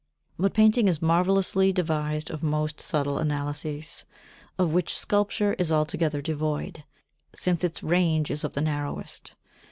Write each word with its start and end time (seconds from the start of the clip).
But 0.39 0.55
painting 0.55 0.87
is 0.87 0.99
marvellously 0.99 1.71
devised 1.71 2.31
of 2.31 2.41
most 2.41 2.81
subtle 2.81 3.19
analyses, 3.19 4.03
of 4.57 4.73
which 4.73 4.97
sculpture 4.97 5.53
is 5.59 5.71
altogether 5.71 6.23
devoid, 6.23 6.83
since 7.35 7.63
its 7.63 7.83
range 7.83 8.31
is 8.31 8.43
of 8.43 8.53
the 8.53 8.61
narrowest. 8.61 9.35